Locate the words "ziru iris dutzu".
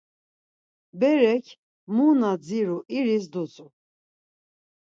2.45-3.65